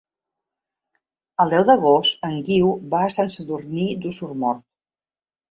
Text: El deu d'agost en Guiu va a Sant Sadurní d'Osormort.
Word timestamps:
El 1.45 1.53
deu 1.55 1.65
d'agost 1.67 2.25
en 2.31 2.33
Guiu 2.49 2.73
va 2.95 3.03
a 3.09 3.13
Sant 3.17 3.31
Sadurní 3.37 3.87
d'Osormort. 4.01 4.67